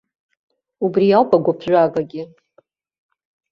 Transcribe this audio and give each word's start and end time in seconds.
Убри 0.85 1.07
ауп 1.17 1.31
агәыԥжәагагьы! 1.37 2.23